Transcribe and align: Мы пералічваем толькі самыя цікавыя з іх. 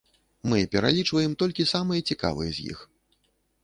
Мы 0.53 0.59
пералічваем 0.75 1.37
толькі 1.45 1.69
самыя 1.75 2.09
цікавыя 2.11 2.51
з 2.61 2.71
іх. 2.75 2.79